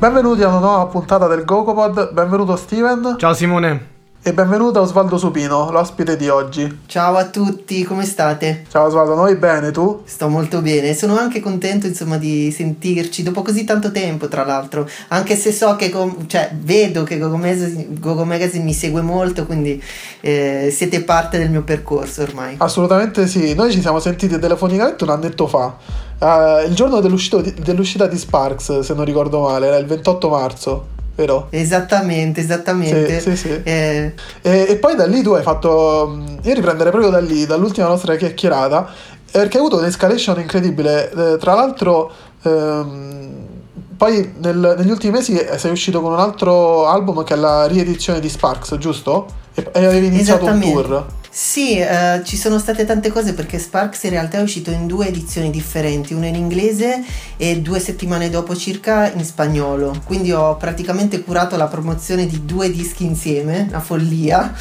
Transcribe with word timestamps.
Benvenuti 0.00 0.42
a 0.42 0.48
una 0.48 0.60
nuova 0.60 0.86
puntata 0.86 1.26
del 1.26 1.44
GoCopod, 1.44 2.14
benvenuto 2.14 2.56
Steven. 2.56 3.16
Ciao 3.18 3.34
Simone. 3.34 3.99
E 4.22 4.34
benvenuto 4.34 4.82
Osvaldo 4.82 5.16
Supino, 5.16 5.70
l'ospite 5.70 6.14
di 6.14 6.28
oggi. 6.28 6.80
Ciao 6.84 7.16
a 7.16 7.24
tutti, 7.24 7.82
come 7.84 8.04
state? 8.04 8.66
Ciao 8.68 8.88
Osvaldo, 8.88 9.14
noi 9.14 9.34
bene, 9.36 9.70
tu? 9.70 10.02
Sto 10.04 10.28
molto 10.28 10.60
bene, 10.60 10.92
sono 10.92 11.16
anche 11.16 11.40
contento 11.40 11.86
insomma 11.86 12.18
di 12.18 12.50
sentirci 12.50 13.22
dopo 13.22 13.40
così 13.40 13.64
tanto 13.64 13.90
tempo 13.90 14.28
tra 14.28 14.44
l'altro, 14.44 14.86
anche 15.08 15.36
se 15.36 15.52
so 15.52 15.74
che, 15.74 15.88
com- 15.88 16.26
cioè 16.26 16.50
vedo 16.54 17.02
che 17.02 17.16
Gogo 17.16 17.38
Magazine, 17.38 17.86
Gogo 17.98 18.26
Magazine 18.26 18.62
mi 18.62 18.74
segue 18.74 19.00
molto, 19.00 19.46
quindi 19.46 19.82
eh, 20.20 20.70
siete 20.70 21.02
parte 21.02 21.38
del 21.38 21.48
mio 21.48 21.62
percorso 21.62 22.20
ormai. 22.20 22.56
Assolutamente 22.58 23.26
sì, 23.26 23.54
noi 23.54 23.72
ci 23.72 23.80
siamo 23.80 24.00
sentiti 24.00 24.38
telefonicamente 24.38 25.02
un 25.02 25.10
annetto 25.10 25.46
fa, 25.46 25.78
uh, 26.18 26.68
il 26.68 26.74
giorno 26.74 27.00
dell'uscita 27.00 27.40
di, 27.40 27.54
dell'uscita 27.54 28.06
di 28.06 28.18
Sparks, 28.18 28.80
se 28.80 28.92
non 28.92 29.06
ricordo 29.06 29.40
male, 29.40 29.68
era 29.68 29.78
il 29.78 29.86
28 29.86 30.28
marzo 30.28 30.98
vero? 31.20 31.46
Esattamente, 31.50 32.40
esattamente. 32.40 33.20
Sì, 33.20 33.30
sì, 33.30 33.36
sì. 33.36 33.60
Eh... 33.62 34.12
E, 34.42 34.66
e, 34.68 34.76
poi 34.76 34.96
da 34.96 35.06
lì 35.06 35.22
tu 35.22 35.32
hai 35.32 35.42
fatto. 35.42 36.18
Io 36.42 36.54
riprendere 36.54 36.90
proprio 36.90 37.10
da 37.10 37.20
lì, 37.20 37.46
dall'ultima 37.46 37.86
nostra 37.86 38.16
chiacchierata, 38.16 38.88
perché 39.30 39.58
hai 39.58 39.64
avuto 39.64 39.78
un'escalation 39.78 40.40
incredibile. 40.40 41.10
Eh, 41.10 41.36
tra 41.38 41.54
l'altro. 41.54 42.10
Ehm, 42.42 43.48
poi 43.96 44.32
nel, 44.38 44.76
negli 44.78 44.90
ultimi 44.90 45.12
mesi 45.12 45.38
sei 45.56 45.70
uscito 45.70 46.00
con 46.00 46.12
un 46.12 46.20
altro 46.20 46.86
album 46.86 47.22
che 47.22 47.34
è 47.34 47.36
la 47.36 47.66
riedizione 47.66 48.18
di 48.18 48.30
Sparks, 48.30 48.78
giusto? 48.78 49.26
E, 49.72 49.84
avevi 49.84 50.06
iniziato 50.06 50.46
un 50.46 50.60
tour. 50.60 51.18
Sì, 51.32 51.78
eh, 51.78 52.22
ci 52.24 52.36
sono 52.36 52.58
state 52.58 52.84
tante 52.84 53.08
cose 53.08 53.34
perché 53.34 53.60
Sparks 53.60 54.02
in 54.02 54.10
realtà 54.10 54.38
è 54.38 54.42
uscito 54.42 54.72
in 54.72 54.88
due 54.88 55.06
edizioni 55.06 55.48
differenti, 55.50 56.12
una 56.12 56.26
in 56.26 56.34
inglese 56.34 57.04
e 57.36 57.60
due 57.60 57.78
settimane 57.78 58.28
dopo 58.28 58.56
circa 58.56 59.12
in 59.12 59.24
spagnolo. 59.24 60.02
Quindi 60.04 60.32
ho 60.32 60.56
praticamente 60.56 61.22
curato 61.22 61.56
la 61.56 61.68
promozione 61.68 62.26
di 62.26 62.44
due 62.44 62.72
dischi 62.72 63.04
insieme, 63.04 63.66
una 63.68 63.78
follia. 63.78 64.52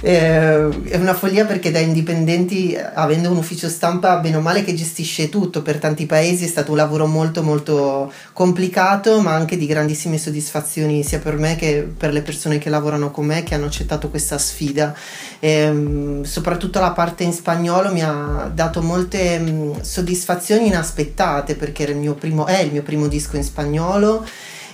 Eh, 0.00 0.84
è 0.84 0.96
una 0.96 1.12
follia 1.12 1.44
perché 1.44 1.70
da 1.70 1.78
indipendenti, 1.78 2.74
avendo 2.76 3.30
un 3.30 3.36
ufficio 3.36 3.68
stampa 3.68 4.16
bene 4.16 4.36
o 4.36 4.40
male 4.40 4.64
che 4.64 4.72
gestisce 4.72 5.28
tutto 5.28 5.60
per 5.60 5.76
tanti 5.76 6.06
paesi, 6.06 6.44
è 6.44 6.48
stato 6.48 6.70
un 6.70 6.78
lavoro 6.78 7.06
molto 7.06 7.42
molto 7.42 8.10
complicato, 8.32 9.20
ma 9.20 9.34
anche 9.34 9.58
di 9.58 9.66
grandissime 9.66 10.16
soddisfazioni 10.16 11.04
sia 11.04 11.18
per 11.18 11.36
me 11.36 11.54
che 11.56 11.86
per 11.94 12.14
le 12.14 12.22
persone 12.22 12.56
che 12.56 12.70
lavorano 12.70 13.10
con 13.10 13.26
me 13.26 13.42
che 13.42 13.54
hanno 13.54 13.66
accettato 13.66 14.08
questa 14.28 14.38
sfida. 14.38 14.94
Eh, 15.40 15.48
Ehm, 15.58 16.22
soprattutto 16.24 16.80
la 16.80 16.90
parte 16.90 17.24
in 17.24 17.32
spagnolo 17.32 17.92
mi 17.92 18.02
ha 18.02 18.50
dato 18.52 18.82
molte 18.82 19.38
mm, 19.38 19.80
soddisfazioni 19.80 20.66
inaspettate 20.66 21.54
perché 21.54 21.84
il 21.84 22.14
primo, 22.14 22.46
è 22.46 22.58
il 22.60 22.72
mio 22.72 22.82
primo 22.82 23.06
disco 23.08 23.36
in 23.36 23.44
spagnolo 23.44 24.26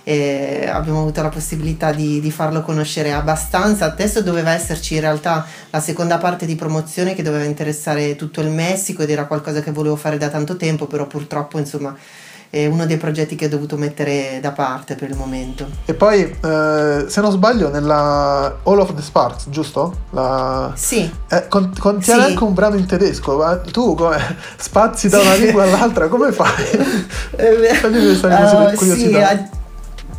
e 0.07 0.69
abbiamo 0.71 1.01
avuto 1.01 1.23
la 1.23 1.31
possibilità 1.31 1.91
di, 1.93 2.21
di, 2.21 2.31
farlo 2.31 2.63
conoscere 2.63 3.13
abbastanza. 3.13 3.87
Adesso 3.87 4.23
doveva 4.23 4.53
esserci 4.53 4.95
in 4.95 5.01
realtà 5.01 5.47
la 5.71 5.81
seconda 5.81 6.19
parte 6.19 6.45
di 6.45 6.57
promozione 6.57 7.15
che 7.15 7.23
doveva 7.23 7.45
interessare 7.45 8.15
tutto 8.17 8.41
il 8.43 8.49
Messico 8.49 9.03
ed 9.03 9.11
era 9.11 9.27
qualcosa 9.27 9.63
che 9.63 9.71
volevo 9.71 9.97
fare 9.97 10.19
da 10.19 10.29
tanto 10.29 10.57
tempo, 10.57 10.87
però 10.87 11.07
purtroppo 11.07 11.59
insomma 11.59 11.97
è 12.55 12.67
uno 12.67 12.87
dei 12.87 12.99
progetti 12.99 13.35
che 13.35 13.47
ho 13.47 13.49
dovuto 13.49 13.77
mettere 13.77 14.39
da 14.41 14.53
parte 14.53 14.95
per 14.95 15.11
il 15.11 15.17
momento. 15.17 15.67
E 15.87 15.93
poi, 15.93 16.21
eh, 16.23 17.05
se 17.09 17.21
non 17.21 17.33
sbaglio, 17.33 17.69
nella 17.69 18.59
All 18.63 18.79
of 18.79 18.95
the 18.95 19.03
Sparks, 19.03 19.49
giusto? 19.49 20.03
La... 20.11 20.71
Sì. 20.77 21.11
Eh, 21.31 21.49
con, 21.49 21.73
contiene 21.77 22.23
sì. 22.23 22.31
anche 22.31 22.45
un 22.45 22.55
brano 22.55 22.77
in 22.77 22.87
tedesco, 22.87 23.39
ma 23.39 23.59
tu 23.59 23.97
come 23.97 24.37
spazi 24.57 25.09
da 25.09 25.19
una 25.19 25.35
lingua 25.35 25.65
all'altra, 25.65 26.07
come 26.07 26.31
fai? 26.31 26.65
eh, 27.35 27.71
uh, 27.83 28.77
sì, 28.77 29.11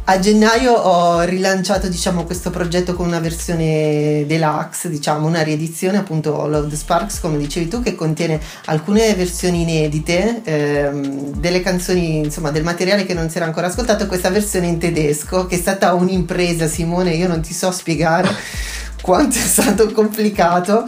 a 0.07 0.19
gennaio 0.19 0.71
ho 0.73 1.21
rilanciato 1.21 1.87
diciamo, 1.87 2.25
questo 2.25 2.51
progetto 2.51 2.93
con 2.93 3.07
una 3.07 3.19
versione 3.19 4.23
deluxe, 4.27 4.87
diciamo, 4.87 5.25
una 5.25 5.41
riedizione 5.41 5.97
appunto 5.97 6.45
Love 6.47 6.69
the 6.69 6.75
Sparks, 6.75 7.19
come 7.19 7.39
dicevi 7.39 7.67
tu, 7.67 7.81
che 7.81 7.95
contiene 7.95 8.39
alcune 8.65 9.15
versioni 9.15 9.61
inedite, 9.61 10.41
ehm, 10.43 11.31
delle 11.37 11.61
canzoni, 11.61 12.17
insomma, 12.17 12.51
del 12.51 12.63
materiale 12.63 13.03
che 13.03 13.15
non 13.15 13.31
si 13.31 13.37
era 13.37 13.47
ancora 13.47 13.65
ascoltato, 13.65 14.05
questa 14.05 14.29
versione 14.29 14.67
in 14.67 14.77
tedesco, 14.77 15.47
che 15.47 15.55
è 15.55 15.59
stata 15.59 15.93
un'impresa, 15.93 16.67
Simone, 16.67 17.15
io 17.15 17.27
non 17.27 17.41
ti 17.41 17.53
so 17.53 17.71
spiegare 17.71 18.29
quanto 19.01 19.37
è 19.37 19.41
stato 19.41 19.91
complicato, 19.91 20.87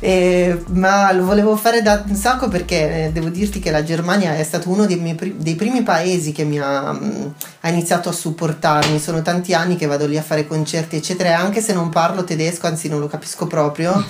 eh, 0.00 0.62
ma 0.68 1.10
lo 1.12 1.24
volevo 1.24 1.56
fare 1.56 1.82
da 1.82 2.04
un 2.06 2.14
sacco 2.14 2.48
perché 2.48 3.06
eh, 3.06 3.12
devo 3.12 3.28
dirti 3.28 3.58
che 3.58 3.70
la 3.70 3.82
Germania 3.82 4.36
è 4.36 4.42
stato 4.44 4.70
uno 4.70 4.86
dei, 4.86 4.96
miei, 4.96 5.16
dei 5.36 5.56
primi 5.56 5.82
paesi 5.82 6.30
che 6.32 6.44
mi 6.44 6.58
ha, 6.58 6.92
mh, 6.92 7.04
mm, 7.04 7.26
ha, 7.60 7.68
iniziato 7.68 8.08
a 8.08 8.12
supportarmi. 8.12 8.98
Sono 9.00 9.22
tanti 9.22 9.54
anni 9.54 9.76
che 9.76 9.86
vado 9.86 10.06
lì 10.06 10.16
a 10.16 10.22
fare 10.22 10.46
concerti, 10.46 10.96
eccetera, 10.96 11.30
e 11.30 11.32
anche 11.32 11.60
se 11.60 11.72
non 11.72 11.88
parlo 11.88 12.22
tedesco, 12.22 12.66
anzi 12.66 12.88
non 12.88 13.00
lo 13.00 13.08
capisco 13.08 13.46
proprio. 13.46 14.04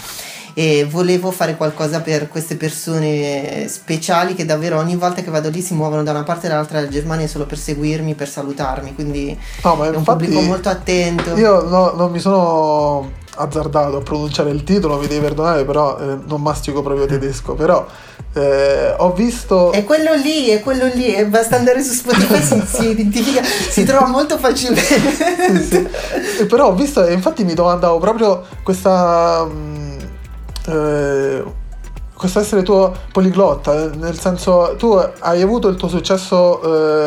e 0.55 0.85
volevo 0.91 1.31
fare 1.31 1.57
qualcosa 1.57 2.01
per 2.01 2.27
queste 2.27 2.57
persone 2.57 3.69
speciali 3.69 4.35
che 4.35 4.45
davvero 4.45 4.79
ogni 4.79 4.97
volta 4.97 5.23
che 5.23 5.31
vado 5.31 5.51
lì 5.51 5.61
si 5.61 5.73
muovono 5.73 6.03
da 6.03 6.11
una 6.11 6.25
parte 6.25 6.47
e 6.47 6.49
dall'altra 6.49 6.81
della 6.81 6.91
Germania 6.91 7.29
solo 7.29 7.47
per 7.47 7.59
seguirmi, 7.59 8.15
per 8.15 8.29
salutarmi, 8.29 8.93
quindi 8.93 9.39
no, 9.63 9.85
è 9.85 9.89
un 9.91 10.03
pubblico 10.03 10.41
molto 10.41 10.69
attento. 10.69 11.37
Io 11.37 11.63
no, 11.63 11.93
non 11.93 12.11
mi 12.11 12.19
sono 12.19 13.18
azzardato 13.39 13.97
a 13.97 14.01
pronunciare 14.01 14.51
il 14.51 14.65
titolo, 14.65 14.99
mi 14.99 15.07
devi 15.07 15.21
perdonare, 15.21 15.65
però 15.65 15.99
eh, 15.99 16.19
non 16.27 16.43
mastico 16.43 16.83
proprio 16.83 17.07
tedesco, 17.07 17.55
però 17.55 17.87
eh, 18.35 18.95
ho 18.97 19.13
visto... 19.13 19.73
È 19.73 19.85
quello 19.85 20.15
lì, 20.15 20.49
è 20.49 20.61
quello 20.61 20.87
lì, 20.87 21.15
e 21.15 21.27
basta 21.27 21.57
andare 21.57 21.83
su 21.83 21.93
Spotify, 21.93 22.43
si, 22.43 22.63
si 22.67 22.89
identifica, 22.91 23.43
si 23.45 23.85
trova 23.85 24.07
molto 24.07 24.39
facilmente. 24.39 25.61
sì, 25.61 25.89
sì. 26.37 26.47
Però 26.47 26.69
ho 26.69 26.75
visto, 26.75 27.05
e 27.07 27.13
infatti 27.13 27.45
mi 27.45 27.55
domandavo 27.55 27.99
proprio 27.99 28.45
questa... 28.63 29.45
Mh, 29.45 29.51
mm, 29.51 29.99
eh, 30.69 31.45
questo 32.19 32.41
essere 32.41 32.63
tuo 32.63 32.93
poliglotta, 33.13 33.91
nel 33.95 34.19
senso 34.19 34.75
tu 34.77 34.93
hai 35.21 35.41
avuto 35.41 35.69
il 35.69 35.77
tuo 35.77 35.87
successo 35.87 36.61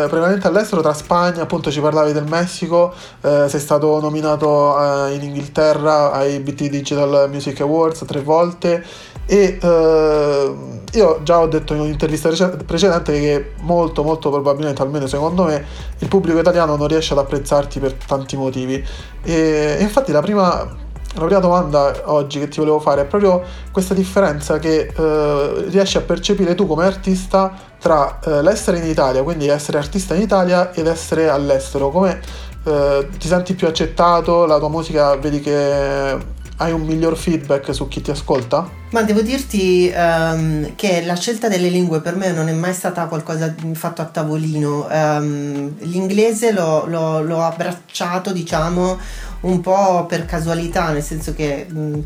eh, 0.04 0.08
prevalente 0.08 0.48
all'estero 0.48 0.82
tra 0.82 0.94
Spagna, 0.94 1.42
appunto 1.42 1.70
ci 1.70 1.82
parlavi 1.82 2.14
del 2.14 2.24
Messico, 2.24 2.94
eh, 3.20 3.46
sei 3.50 3.60
stato 3.60 4.00
nominato 4.00 5.08
eh, 5.08 5.16
in 5.16 5.24
Inghilterra 5.24 6.14
ai 6.14 6.40
BT 6.40 6.70
Digital 6.70 7.30
Music 7.30 7.60
Awards 7.60 8.06
tre 8.08 8.22
volte 8.22 8.84
e 9.26 9.60
eh, 9.62 10.56
io 10.94 11.20
già 11.24 11.40
ho 11.40 11.48
detto 11.48 11.74
in 11.74 11.82
un'intervista 11.82 12.30
precedente 12.66 13.12
che 13.20 13.52
molto 13.60 14.04
molto 14.04 14.30
probabilmente, 14.30 14.82
almeno 14.82 15.08
secondo 15.08 15.44
me, 15.44 15.66
il 16.00 16.08
pubblico 16.08 16.40
italiano 16.40 16.78
non 16.78 16.88
riesce 16.88 17.12
ad 17.12 17.20
apprezzarti 17.20 17.80
per 17.80 17.94
tanti 17.94 18.38
motivi. 18.38 18.82
E 19.24 19.78
infatti 19.82 20.14
la 20.14 20.22
prima 20.22 20.90
la 21.14 21.26
prima 21.26 21.40
domanda 21.40 22.04
oggi 22.06 22.40
che 22.40 22.48
ti 22.48 22.60
volevo 22.60 22.80
fare 22.80 23.02
è 23.02 23.06
proprio 23.06 23.44
questa 23.72 23.94
differenza 23.94 24.60
che 24.60 24.94
eh, 24.96 25.66
riesci 25.68 25.98
a 25.98 26.02
percepire 26.02 26.56
tu 26.56 26.66
come 26.66 26.86
artista 26.86 27.52
tra 27.80 28.20
eh, 28.24 28.42
l'essere 28.42 28.78
in 28.78 28.86
Italia, 28.86 29.22
quindi 29.22 29.48
essere 29.48 29.78
artista 29.78 30.16
in 30.16 30.22
Italia 30.22 30.72
ed 30.72 30.88
essere 30.88 31.30
all'estero. 31.30 31.90
Come 31.90 32.22
eh, 32.64 33.10
ti 33.18 33.28
senti 33.28 33.56
più 33.56 33.68
accettato? 33.68 34.46
La 34.46 34.58
tua 34.58 34.70
musica 34.70 35.16
vedi 35.16 35.42
che 35.42 36.40
hai 36.62 36.72
un 36.72 36.82
miglior 36.82 37.18
feedback 37.18 37.74
su 37.74 37.88
chi 37.88 38.02
ti 38.02 38.12
ascolta? 38.12 38.70
Ma 38.92 39.02
devo 39.02 39.22
dirti 39.22 39.92
um, 39.96 40.76
che 40.76 41.02
la 41.04 41.16
scelta 41.16 41.48
delle 41.48 41.70
lingue 41.70 42.02
per 42.02 42.16
me 42.16 42.32
non 42.32 42.50
è 42.50 42.54
mai 42.54 42.74
stata 42.74 43.06
qualcosa 43.08 43.54
fatto 43.74 44.02
a 44.02 44.06
tavolino. 44.06 44.88
Um, 44.92 45.74
l'inglese 45.80 46.52
l'ho, 46.52 46.86
l'ho, 46.86 47.22
l'ho, 47.24 47.42
abbracciato, 47.42 48.32
diciamo, 48.32 49.00
un 49.42 49.62
po' 49.62 50.06
per 50.08 50.26
casualità, 50.26 50.92
nel 50.92 51.04
senso 51.04 51.34
che 51.34 51.66
mh, 51.70 52.00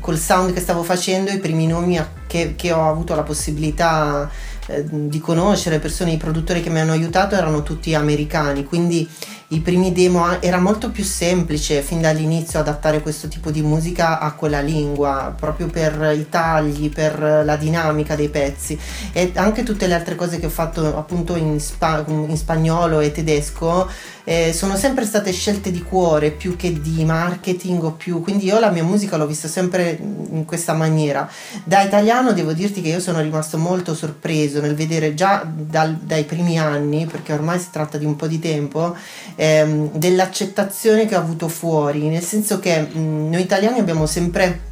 col 0.00 0.18
sound 0.18 0.52
che 0.52 0.60
stavo 0.60 0.82
facendo, 0.82 1.30
i 1.30 1.38
primi 1.38 1.66
nomi 1.66 2.00
che, 2.26 2.54
che 2.56 2.72
ho 2.72 2.88
avuto 2.88 3.14
la 3.14 3.22
possibilità 3.22 4.30
eh, 4.66 4.84
di 4.86 5.18
conoscere, 5.18 5.78
persone, 5.78 6.12
i 6.12 6.16
produttori 6.16 6.62
che 6.62 6.70
mi 6.70 6.80
hanno 6.80 6.92
aiutato 6.92 7.34
erano 7.34 7.62
tutti 7.62 7.94
americani, 7.94 8.64
quindi 8.64 9.08
i 9.50 9.60
primi 9.60 9.92
demo 9.92 10.42
era 10.42 10.58
molto 10.58 10.90
più 10.90 11.02
semplice 11.02 11.80
fin 11.80 12.02
dall'inizio 12.02 12.58
adattare 12.58 13.00
questo 13.00 13.28
tipo 13.28 13.50
di 13.50 13.62
musica 13.62 14.18
a 14.18 14.32
quella 14.32 14.60
lingua, 14.60 15.34
proprio 15.34 15.68
per 15.68 16.14
i 16.14 16.28
tagli, 16.28 16.90
per 16.90 17.42
la 17.44 17.56
dinamica 17.56 18.14
dei 18.14 18.28
pezzi 18.28 18.78
e 19.12 19.32
anche 19.36 19.62
tutte 19.62 19.86
le 19.86 19.94
altre 19.94 20.16
cose 20.16 20.38
che 20.38 20.46
ho 20.46 20.50
fatto 20.50 20.98
appunto 20.98 21.34
in, 21.34 21.58
spa- 21.60 22.04
in 22.06 22.36
spagnolo 22.36 23.00
e 23.00 23.10
tedesco 23.10 23.88
eh, 24.28 24.52
sono 24.52 24.76
sempre 24.76 25.06
state 25.06 25.32
scelte 25.32 25.70
di 25.70 25.82
cuore 25.82 26.30
più 26.30 26.54
che 26.54 26.82
di 26.82 27.02
marketing 27.06 27.82
o 27.82 27.92
più, 27.92 28.20
quindi 28.20 28.44
io 28.44 28.58
la 28.58 28.70
mia 28.70 28.84
musica 28.84 29.16
l'ho 29.16 29.26
vista 29.26 29.48
sempre 29.48 29.98
in 29.98 30.44
questa 30.44 30.74
maniera. 30.74 31.26
Da 31.64 31.80
italiano 31.80 32.32
devo 32.32 32.52
dirti 32.52 32.82
che 32.82 32.90
io 32.90 33.00
sono 33.00 33.22
rimasto 33.22 33.56
molto 33.56 33.94
sorpreso 33.94 34.60
nel 34.60 34.74
vedere 34.74 35.14
già 35.14 35.50
dal, 35.50 35.94
dai 35.94 36.24
primi 36.24 36.58
anni, 36.58 37.06
perché 37.06 37.32
ormai 37.32 37.58
si 37.58 37.68
tratta 37.70 37.96
di 37.96 38.04
un 38.04 38.16
po' 38.16 38.26
di 38.26 38.38
tempo, 38.38 38.94
ehm, 39.40 39.92
dell'accettazione 39.92 41.06
che 41.06 41.14
ho 41.14 41.20
avuto 41.20 41.46
fuori, 41.46 42.08
nel 42.08 42.22
senso 42.22 42.58
che 42.58 42.80
mh, 42.80 43.30
noi 43.30 43.40
italiani 43.40 43.78
abbiamo 43.78 44.04
sempre 44.06 44.66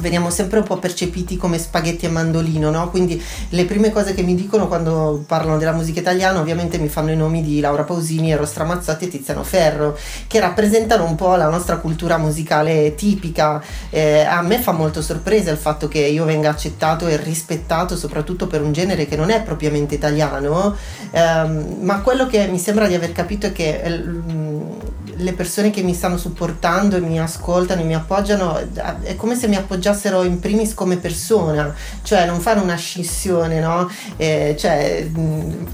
veniamo 0.00 0.30
sempre 0.30 0.58
un 0.58 0.64
po' 0.64 0.78
percepiti 0.78 1.36
come 1.36 1.58
spaghetti 1.58 2.06
e 2.06 2.08
mandolino, 2.08 2.70
no? 2.70 2.90
Quindi 2.90 3.22
le 3.50 3.64
prime 3.64 3.90
cose 3.90 4.14
che 4.14 4.22
mi 4.22 4.34
dicono 4.34 4.66
quando 4.66 5.22
parlano 5.26 5.58
della 5.58 5.72
musica 5.72 6.00
italiana 6.00 6.40
ovviamente 6.40 6.78
mi 6.78 6.88
fanno 6.88 7.10
i 7.10 7.16
nomi 7.16 7.42
di 7.42 7.60
Laura 7.60 7.84
Pausini, 7.84 8.32
Eros 8.32 8.50
Stramazzotti 8.50 9.04
e 9.04 9.08
Tiziano 9.08 9.44
Ferro, 9.44 9.96
che 10.26 10.40
rappresentano 10.40 11.04
un 11.04 11.14
po' 11.14 11.34
la 11.36 11.48
nostra 11.48 11.76
cultura 11.76 12.16
musicale 12.18 12.94
tipica. 12.94 13.62
Eh, 13.90 14.20
a 14.20 14.42
me 14.42 14.58
fa 14.60 14.72
molto 14.72 15.02
sorpresa 15.02 15.50
il 15.50 15.58
fatto 15.58 15.88
che 15.88 15.98
io 15.98 16.24
venga 16.24 16.50
accettato 16.50 17.06
e 17.06 17.16
rispettato 17.16 17.96
soprattutto 17.96 18.46
per 18.46 18.62
un 18.62 18.72
genere 18.72 19.06
che 19.06 19.16
non 19.16 19.30
è 19.30 19.42
propriamente 19.42 19.94
italiano, 19.94 20.74
ehm, 21.10 21.76
ma 21.80 22.00
quello 22.00 22.26
che 22.26 22.46
mi 22.46 22.58
sembra 22.58 22.86
di 22.86 22.94
aver 22.94 23.12
capito 23.12 23.46
è 23.46 23.52
che... 23.52 23.80
Eh, 23.82 25.02
le 25.16 25.32
persone 25.32 25.70
che 25.70 25.82
mi 25.82 25.94
stanno 25.94 26.16
supportando 26.16 26.96
e 26.96 27.00
mi 27.00 27.20
ascoltano 27.20 27.80
e 27.80 27.84
mi 27.84 27.94
appoggiano 27.94 28.58
è 29.02 29.16
come 29.16 29.36
se 29.36 29.48
mi 29.48 29.56
appoggiassero 29.56 30.22
in 30.22 30.40
primis 30.40 30.74
come 30.74 30.96
persona, 30.96 31.74
cioè 32.02 32.26
non 32.26 32.40
fare 32.40 32.60
una 32.60 32.76
scissione, 32.76 33.60
no? 33.60 33.90
Eh, 34.16 34.56
cioè, 34.58 35.08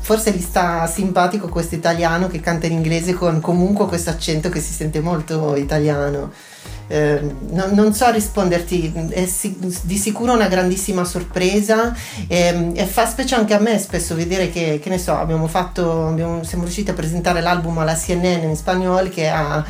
forse 0.01 0.33
gli 0.33 0.41
sta 0.41 0.87
simpatico 0.87 1.49
questo 1.49 1.75
italiano 1.75 2.29
che 2.29 2.41
canta 2.41 2.67
in 2.67 2.73
inglese 2.73 3.15
con 3.15 3.41
comunque 3.41 3.87
questo 3.87 4.11
accento 4.11 4.49
che 4.49 4.61
si 4.61 4.73
sente 4.73 5.01
molto 5.01 5.57
italiano. 5.57 6.33
Eh, 6.91 7.21
non, 7.51 7.71
non, 7.75 7.95
so 7.95 8.11
risponderti, 8.11 8.93
è 9.11 9.25
si, 9.25 9.57
di 9.85 9.97
sicuro 9.97 10.33
una 10.33 10.49
grandissima 10.49 11.05
sorpresa 11.05 11.95
eh, 12.27 12.73
e 12.75 12.85
fa 12.85 13.07
specie 13.07 13.37
anche 13.37 13.55
a 13.55 13.61
me 13.61 13.79
spesso 13.79 14.17
vedere 14.17 14.51
che, 14.51 14.81
che 14.83 14.89
ne 14.89 14.99
so, 14.99 15.17
abbiamo 15.17 15.47
fatto, 15.47 16.09
abbiamo, 16.09 16.43
siamo 16.43 16.65
riusciti 16.65 16.91
a 16.91 16.95
presentare 16.95 17.43
l'album 17.43 17.79
alla 17.79 17.95
CNN 17.95 18.43
in 18.43 18.57
spagnolo 18.57 19.09
che 19.09 19.29
ha 19.29 19.65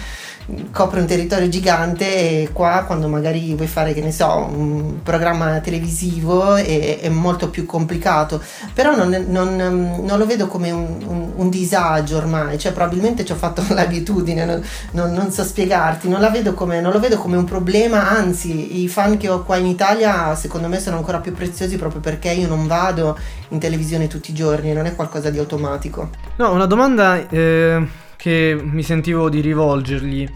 copre 0.72 1.00
un 1.00 1.06
territorio 1.06 1.48
gigante 1.48 2.42
e 2.42 2.50
qua 2.52 2.84
quando 2.86 3.08
magari 3.08 3.54
vuoi 3.54 3.66
fare 3.66 3.92
che 3.92 4.00
ne 4.00 4.12
so 4.12 4.48
un 4.50 5.02
programma 5.02 5.60
televisivo 5.60 6.54
è, 6.54 7.00
è 7.00 7.08
molto 7.08 7.50
più 7.50 7.66
complicato. 7.66 8.42
Però 8.72 8.94
non, 8.94 9.26
non, 9.28 9.56
non 10.02 10.18
lo 10.18 10.26
vedo 10.26 10.46
come 10.46 10.70
un, 10.70 11.02
un, 11.06 11.32
un, 11.34 11.50
disagio 11.50 12.16
ormai. 12.16 12.58
Cioè 12.58 12.72
probabilmente 12.72 13.24
ci 13.24 13.32
ho 13.32 13.36
fatto 13.36 13.62
l'abitudine 13.74 14.44
non, 14.92 15.12
non 15.12 15.30
so 15.30 15.42
spiegarti. 15.44 16.08
Non, 16.08 16.20
come, 16.54 16.80
non 16.80 16.92
lo 16.92 17.00
vedo 17.00 17.18
come 17.18 17.36
un 17.36 17.44
problema. 17.44 18.08
Anzi 18.08 18.82
i 18.82 18.88
fan 18.88 19.16
che 19.16 19.28
ho 19.28 19.42
qua 19.42 19.56
in 19.56 19.66
Italia 19.66 20.34
secondo 20.34 20.68
me 20.68 20.80
sono 20.80 20.96
ancora 20.96 21.18
più 21.18 21.32
preziosi 21.32 21.76
proprio 21.76 22.00
perché 22.00 22.30
io 22.30 22.48
non 22.48 22.66
vado 22.66 23.18
in 23.48 23.58
televisione 23.58 24.06
tutti 24.06 24.30
i 24.30 24.34
giorni 24.34 24.72
non 24.72 24.86
è 24.86 24.94
qualcosa 24.94 25.30
di 25.30 25.38
automatico. 25.38 26.10
No 26.36 26.52
una 26.52 26.66
domanda 26.66 27.28
eh 27.28 28.08
che 28.20 28.60
mi 28.62 28.82
sentivo 28.82 29.30
di 29.30 29.40
rivolgergli 29.40 30.28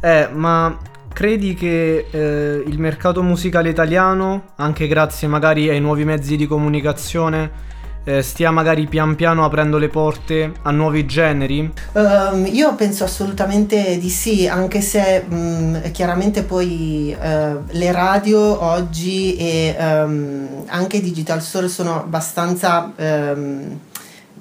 è 0.00 0.30
ma 0.32 0.74
credi 1.12 1.52
che 1.52 2.06
eh, 2.10 2.62
il 2.66 2.78
mercato 2.78 3.22
musicale 3.22 3.68
italiano, 3.68 4.52
anche 4.56 4.88
grazie 4.88 5.28
magari 5.28 5.68
ai 5.68 5.78
nuovi 5.78 6.06
mezzi 6.06 6.36
di 6.36 6.46
comunicazione, 6.46 7.64
eh, 8.04 8.22
stia 8.22 8.50
magari 8.50 8.86
pian 8.86 9.16
piano 9.16 9.44
aprendo 9.44 9.76
le 9.76 9.88
porte 9.88 10.50
a 10.62 10.70
nuovi 10.70 11.04
generi? 11.04 11.70
Um, 11.92 12.46
io 12.46 12.74
penso 12.74 13.04
assolutamente 13.04 13.98
di 13.98 14.08
sì, 14.08 14.48
anche 14.48 14.80
se 14.80 15.24
um, 15.28 15.90
chiaramente 15.90 16.42
poi 16.42 17.14
uh, 17.18 17.62
le 17.66 17.92
radio 17.92 18.62
oggi 18.62 19.36
e 19.36 19.76
um, 19.78 20.64
anche 20.68 21.02
Digital 21.02 21.42
Store 21.42 21.68
sono 21.68 22.00
abbastanza 22.00 22.92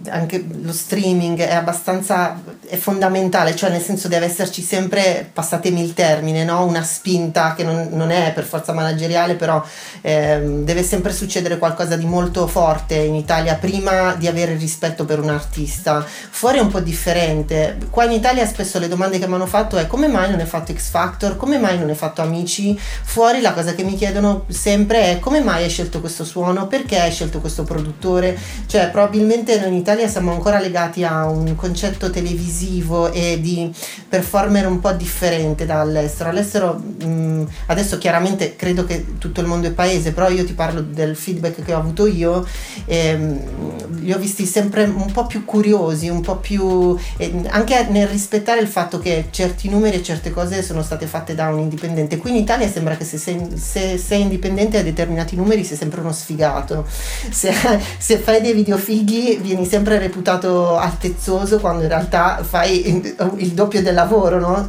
anche 0.10 0.46
lo 0.62 0.74
streaming 0.74 1.40
è 1.40 1.54
abbastanza 1.54 2.42
è 2.68 2.78
fondamentale, 2.78 3.56
cioè 3.56 3.70
nel 3.70 3.82
senso 3.82 4.08
deve 4.08 4.26
esserci 4.26 4.62
sempre, 4.62 5.30
passatemi 5.32 5.82
il 5.82 5.94
termine, 5.94 6.44
no? 6.44 6.66
una 6.66 6.84
spinta 6.84 7.54
che 7.54 7.64
non, 7.64 7.90
non, 7.92 8.12
è 8.12 8.32
per 8.34 8.44
forza 8.44 8.74
manageriale, 8.74 9.36
però 9.36 9.64
eh, 10.02 10.42
deve 10.64 10.84
sempre 10.84 11.14
succedere 11.14 11.58
qualcosa 11.58 11.96
di 11.96 12.06
molto 12.06 12.48
forte 12.48 12.96
in 12.96 13.16
Italia 13.16 13.56
prima 13.56 14.16
di 14.16 14.28
avere 14.28 14.56
rispetto 14.56 15.06
per 15.06 15.20
un 15.20 15.30
artista. 15.30 16.04
Fuori 16.04 16.58
è 16.58 16.62
un 16.62 16.70
po' 16.70 16.80
differente. 16.80 17.78
Qua 17.90 18.06
in 18.06 18.12
Italia 18.12 18.46
spesso 18.46 18.80
le 18.80 18.88
domande 18.88 19.20
che 19.20 19.28
mi 19.28 19.36
hanno 19.36 19.46
fatto 19.46 19.78
è 19.78 19.88
come 19.88 20.08
mai 20.08 20.30
non 20.30 20.40
hai 20.40 20.46
fatto 20.46 20.74
X 20.74 20.90
Factor, 20.90 21.38
come 21.38 21.58
mai 21.58 21.78
non 21.78 21.90
hai 21.90 21.96
fatto 21.96 22.22
Amici? 22.22 22.78
Fuori 22.78 23.42
la 23.42 23.54
cosa 23.54 23.74
che 23.74 23.84
mi 23.84 23.96
chiedono 23.96 24.46
sempre 24.48 25.12
è 25.12 25.20
come 25.20 25.42
mai 25.42 25.64
hai 25.64 25.70
scelto 25.70 26.00
questo 26.00 26.24
suono, 26.24 26.68
perché 26.68 27.00
hai 27.00 27.12
scelto 27.12 27.40
questo 27.40 27.64
produttore? 27.64 28.38
Cioè 28.66 28.90
probabilmente 28.90 29.54
in 29.54 29.74
Italia 29.74 29.95
siamo 30.08 30.32
ancora 30.32 30.60
legati 30.60 31.04
a 31.04 31.26
un 31.26 31.56
concetto 31.56 32.10
televisivo 32.10 33.12
e 33.12 33.40
di 33.42 33.72
performer 34.08 34.68
un 34.68 34.80
po' 34.80 34.92
differente 34.92 35.66
dall'estero. 35.66 36.30
All'estero 36.30 36.74
mh, 36.74 37.48
adesso 37.68 37.98
chiaramente 37.98 38.56
credo 38.56 38.86
che 38.86 39.18
tutto 39.18 39.42
il 39.42 39.48
mondo 39.48 39.68
è 39.68 39.72
paese, 39.72 40.12
però 40.12 40.30
io 40.30 40.46
ti 40.46 40.54
parlo 40.54 40.82
del 40.82 41.16
feedback 41.16 41.64
che 41.64 41.74
ho 41.74 41.80
avuto 41.80 42.06
io, 42.08 42.46
ehm, 42.86 44.02
li 44.02 44.12
ho 44.12 44.18
visti 44.18 44.46
sempre 44.46 44.84
un 44.84 45.12
po' 45.12 45.26
più 45.26 45.46
curiosi, 45.46 46.10
un 46.10 46.22
po' 46.22 46.38
più 46.38 46.98
eh, 47.18 47.34
anche 47.48 47.88
nel 47.90 48.08
rispettare 48.08 48.60
il 48.60 48.68
fatto 48.68 49.00
che 49.00 49.28
certi 49.30 49.70
numeri 49.70 49.98
e 49.98 50.04
certe 50.04 50.32
cose 50.32 50.62
sono 50.62 50.82
state 50.82 51.06
fatte 51.06 51.36
da 51.36 51.48
un 51.48 51.60
indipendente. 51.60 52.18
Qui 52.18 52.32
in 52.32 52.38
Italia 52.38 52.70
sembra 52.70 52.98
che 52.98 53.06
se 53.06 53.18
sei, 53.18 53.40
se 53.56 53.98
sei 53.98 54.22
indipendente 54.22 54.78
a 54.78 54.84
determinati 54.84 55.36
numeri 55.36 55.64
sei 55.64 55.78
sempre 55.78 56.02
uno 56.02 56.12
sfigato. 56.12 56.86
Se, 57.30 57.54
se 57.98 58.18
fai 58.18 58.42
dei 58.42 58.54
video 58.54 58.78
fighi 58.78 59.38
vieni 59.42 59.66
sempre 59.66 59.85
sempre 59.86 60.00
reputato 60.00 60.78
altezzoso 60.78 61.60
quando 61.60 61.84
in 61.84 61.90
realtà 61.90 62.40
fai 62.42 63.14
il 63.38 63.52
doppio 63.52 63.84
del 63.84 63.94
lavoro, 63.94 64.40
no? 64.40 64.68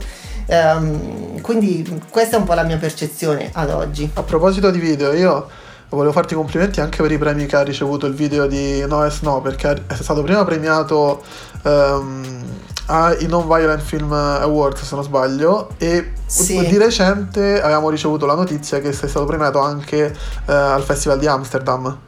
Um, 0.49 1.41
quindi 1.41 2.03
questa 2.11 2.37
è 2.37 2.39
un 2.39 2.45
po' 2.45 2.53
la 2.53 2.63
mia 2.65 2.77
percezione 2.77 3.49
ad 3.55 3.71
oggi. 3.71 4.09
A 4.13 4.23
proposito 4.23 4.71
di 4.71 4.79
video, 4.79 5.15
io 5.15 5.49
volevo 5.89 6.13
farti 6.13 6.35
complimenti 6.35 6.83
anche 6.83 7.01
per 7.01 7.11
i 7.11 7.17
premi 7.17 7.47
che 7.47 7.57
ha 7.57 7.63
ricevuto 7.63 8.05
il 8.05 8.15
video 8.15 8.47
di 8.47 8.85
Noes 8.87 9.23
No, 9.23 9.41
perché 9.41 9.85
è 9.87 9.95
stato 9.95 10.23
prima 10.23 10.45
premiato 10.45 11.23
um, 11.63 12.45
ai 12.87 13.27
Non 13.27 13.47
Violent 13.47 13.81
Film 13.81 14.13
Awards, 14.13 14.83
se 14.83 14.95
non 14.95 15.03
sbaglio, 15.03 15.71
e 15.79 16.13
sì. 16.27 16.59
di 16.67 16.77
recente 16.77 17.63
avevamo 17.63 17.89
ricevuto 17.89 18.27
la 18.27 18.35
notizia 18.35 18.81
che 18.81 18.93
sei 18.93 19.09
stato 19.09 19.25
premiato 19.25 19.61
anche 19.61 20.15
uh, 20.45 20.51
al 20.51 20.83
Festival 20.83 21.19
di 21.19 21.27
Amsterdam. 21.27 22.06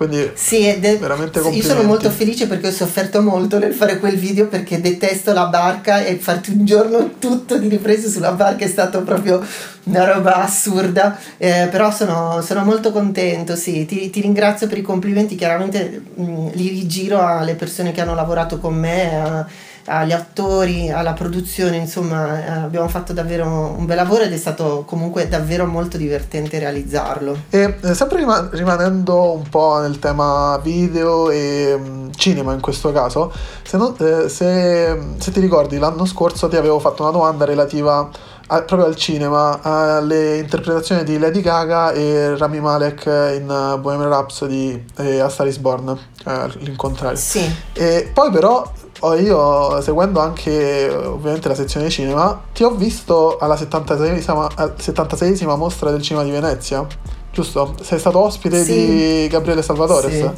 Quindi 0.00 0.30
sì, 0.32 0.78
de- 0.80 0.96
veramente 0.96 1.40
Io 1.40 1.62
sono 1.62 1.82
molto 1.82 2.08
felice 2.08 2.46
perché 2.46 2.68
ho 2.68 2.72
sofferto 2.72 3.20
molto 3.20 3.58
nel 3.58 3.74
fare 3.74 3.98
quel 3.98 4.16
video 4.16 4.46
perché 4.46 4.80
detesto 4.80 5.34
la 5.34 5.44
barca 5.48 6.02
e 6.02 6.16
farti 6.16 6.52
un 6.52 6.64
giorno 6.64 7.16
tutto 7.18 7.58
di 7.58 7.68
riprese 7.68 8.08
sulla 8.08 8.32
barca 8.32 8.64
è 8.64 8.68
stato 8.68 9.02
proprio 9.02 9.44
una 9.82 10.10
roba 10.10 10.36
assurda. 10.36 11.18
Eh, 11.36 11.68
però 11.70 11.90
sono, 11.90 12.40
sono, 12.40 12.64
molto 12.64 12.92
contento, 12.92 13.56
sì. 13.56 13.84
Ti, 13.84 14.08
ti, 14.08 14.22
ringrazio 14.22 14.68
per 14.68 14.78
i 14.78 14.82
complimenti, 14.82 15.34
chiaramente 15.34 16.00
mh, 16.14 16.52
li 16.52 16.68
rigiro 16.70 17.20
alle 17.20 17.54
persone 17.54 17.92
che 17.92 18.00
hanno 18.00 18.14
lavorato 18.14 18.58
con 18.58 18.72
me. 18.76 19.20
A, 19.20 19.46
agli 19.90 20.12
attori, 20.12 20.88
alla 20.88 21.14
produzione, 21.14 21.76
insomma 21.76 22.44
eh, 22.44 22.50
abbiamo 22.50 22.88
fatto 22.88 23.12
davvero 23.12 23.74
un 23.76 23.86
bel 23.86 23.96
lavoro 23.96 24.22
ed 24.22 24.32
è 24.32 24.36
stato 24.36 24.84
comunque 24.86 25.28
davvero 25.28 25.66
molto 25.66 25.96
divertente 25.96 26.60
realizzarlo. 26.60 27.36
E 27.50 27.78
eh, 27.82 27.94
sempre 27.94 28.18
rima- 28.18 28.48
rimanendo 28.52 29.32
un 29.32 29.48
po' 29.48 29.78
nel 29.80 29.98
tema 29.98 30.58
video 30.62 31.28
e 31.30 31.76
mm, 31.76 32.10
cinema 32.14 32.52
in 32.54 32.60
questo 32.60 32.92
caso, 32.92 33.32
se, 33.62 33.76
non, 33.76 33.94
eh, 33.98 34.28
se, 34.28 34.96
se 35.18 35.30
ti 35.32 35.40
ricordi 35.40 35.78
l'anno 35.78 36.04
scorso 36.04 36.48
ti 36.48 36.56
avevo 36.56 36.78
fatto 36.78 37.02
una 37.02 37.10
domanda 37.10 37.44
relativa 37.44 38.08
a, 38.46 38.62
proprio 38.62 38.86
al 38.86 38.96
cinema, 38.96 39.60
alle 39.62 40.38
interpretazioni 40.38 41.02
di 41.02 41.18
Lady 41.18 41.40
Gaga 41.40 41.92
e 41.92 42.36
Rami 42.36 42.60
Malek 42.60 43.04
in 43.06 43.78
Bohemian 43.80 44.08
Rhapsody 44.08 44.84
e 44.96 45.20
A 45.20 45.28
Star 45.28 45.46
is 45.48 45.58
Born, 45.58 45.98
eh, 46.26 46.48
l'incontrario. 46.58 47.18
Sì. 47.18 47.48
E 47.72 48.10
poi 48.12 48.30
però 48.30 48.70
Oh, 49.02 49.14
io 49.14 49.80
seguendo 49.80 50.20
anche 50.20 50.88
ovviamente 50.88 51.48
la 51.48 51.54
sezione 51.54 51.88
cinema, 51.88 52.38
ti 52.52 52.62
ho 52.64 52.70
visto 52.74 53.38
alla 53.38 53.54
76esima, 53.54 54.48
76esima 54.76 55.56
mostra 55.56 55.90
del 55.90 56.02
cinema 56.02 56.24
di 56.24 56.30
Venezia, 56.30 56.86
giusto? 57.32 57.74
Sei 57.80 57.98
stato 57.98 58.18
ospite 58.18 58.62
sì. 58.62 58.72
di 58.72 59.28
Gabriele 59.28 59.62
Salvatore. 59.62 60.10
Sì. 60.10 60.30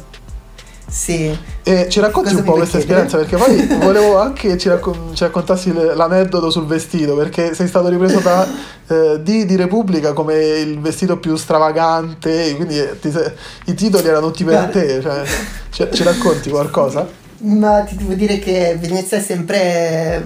Sì. 0.85 1.37
E 1.63 1.89
ci 1.89 1.99
racconti 1.99 2.29
Cosa 2.29 2.41
un 2.41 2.45
po' 2.45 2.53
questa 2.53 2.77
chiedere? 2.77 3.05
esperienza 3.07 3.37
perché 3.37 3.67
poi 3.67 3.79
volevo 3.83 4.19
anche 4.19 4.49
che 4.49 4.57
ci, 4.59 4.69
raccon- 4.69 5.15
ci, 5.15 5.23
raccontassi 5.23 5.73
l'aneddoto 5.73 6.51
sul 6.51 6.67
vestito 6.67 7.15
perché 7.15 7.55
sei 7.55 7.67
stato 7.67 7.87
ripreso 7.87 8.19
da 8.19 8.47
eh, 8.87 9.19
D 9.19 9.45
di 9.45 9.55
Repubblica 9.55 10.13
come 10.13 10.35
il 10.35 10.79
vestito 10.79 11.17
più 11.17 11.35
stravagante, 11.35 12.55
quindi 12.55 12.75
sei, 12.99 13.31
i 13.65 13.73
titoli 13.73 14.07
erano 14.07 14.27
tutti 14.27 14.43
per 14.43 14.69
te, 14.69 15.01
cioè, 15.01 15.23
ci, 15.71 15.87
ci 15.91 16.03
racconti 16.03 16.51
qualcosa? 16.51 17.21
Ma 17.45 17.83
ti 17.83 17.97
devo 17.97 18.13
dire 18.13 18.39
che 18.39 18.77
Venezia 18.79 19.17
è 19.17 19.21
sempre, 19.21 20.23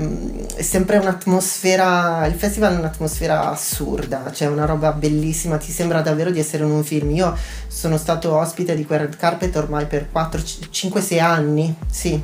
è 0.54 0.62
sempre 0.62 0.98
un'atmosfera, 0.98 2.28
il 2.28 2.36
festival 2.36 2.76
è 2.76 2.78
un'atmosfera 2.78 3.50
assurda, 3.50 4.32
cioè 4.32 4.50
una 4.50 4.66
roba 4.66 4.92
bellissima, 4.92 5.58
ti 5.58 5.72
sembra 5.72 6.02
davvero 6.02 6.30
di 6.30 6.38
essere 6.38 6.64
in 6.64 6.70
un 6.70 6.84
film. 6.84 7.10
Io 7.10 7.36
sono 7.68 7.98
stato 7.98 8.36
ospite 8.36 8.76
di 8.76 8.86
quel 8.86 9.00
red 9.00 9.16
carpet 9.16 9.56
ormai 9.56 9.88
per 9.88 10.12
4, 10.12 10.44
5, 10.70 11.02
6 11.02 11.20
anni, 11.20 11.76
sì. 11.90 12.22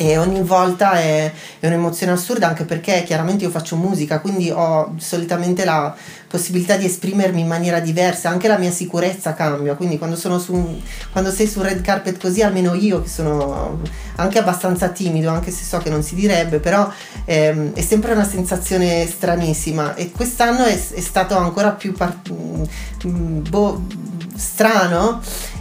E 0.00 0.16
ogni 0.16 0.40
volta 0.40 0.94
è, 0.94 1.30
è, 1.60 1.66
un'emozione 1.66 2.12
assurda 2.12 2.48
anche 2.48 2.64
perché 2.64 3.02
chiaramente 3.04 3.44
io 3.44 3.50
faccio 3.50 3.76
musica 3.76 4.20
quindi 4.20 4.50
ho 4.50 4.94
solitamente 4.96 5.66
la 5.66 5.94
possibilità 6.26 6.76
di 6.76 6.86
esprimermi 6.86 7.42
in 7.42 7.46
maniera 7.46 7.80
diversa 7.80 8.30
anche 8.30 8.48
la 8.48 8.56
mia 8.56 8.70
sicurezza 8.70 9.34
cambia. 9.34 9.74
Quindi 9.74 9.98
quando, 9.98 10.16
su, 10.16 10.80
quando 11.12 11.30
sei 11.30 11.46
su 11.46 11.60
red 11.60 11.82
carpet 11.82 12.18
così 12.18 12.40
almeno 12.40 12.72
io 12.72 13.02
che 13.02 13.08
sono 13.08 13.80
anche 14.14 14.38
abbastanza 14.38 14.88
timido 14.88 15.28
anche 15.28 15.50
se 15.50 15.64
so 15.64 15.78
che 15.78 15.90
non 15.90 16.02
si 16.02 16.14
direbbe 16.14 16.60
però 16.60 16.90
ehm, 17.24 17.74
è 17.74 17.82
sempre 17.82 18.12
una 18.12 18.24
sensazione 18.24 19.06
stranissima. 19.06 19.94
E 19.96 20.12
quest'anno 20.12 20.64
è, 20.64 20.72
è 20.72 21.00
stato 21.00 21.36
ancora 21.36 21.72
più 21.72 21.92
part- 21.92 22.32
mm, 23.06 23.42
boh, 23.50 23.82
strano 24.36 25.20